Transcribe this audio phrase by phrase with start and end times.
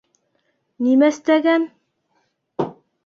[0.87, 1.69] Нимәстәгән?